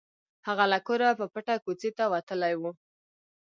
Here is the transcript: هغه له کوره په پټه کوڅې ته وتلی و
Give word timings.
هغه 0.47 0.65
له 0.71 0.79
کوره 0.87 1.09
په 1.19 1.25
پټه 1.33 1.55
کوڅې 1.63 1.89
ته 1.97 2.03
وتلی 2.13 2.53
و 2.57 2.63